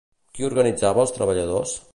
[0.37, 1.77] Qui organitzava als treballadors?